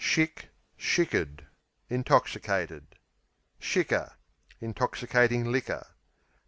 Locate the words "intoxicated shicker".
1.87-4.13